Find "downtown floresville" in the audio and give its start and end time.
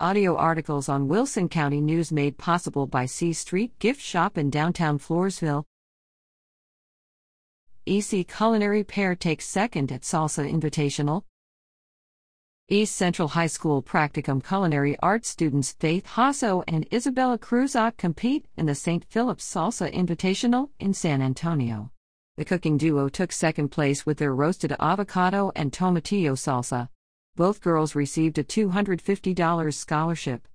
4.50-5.62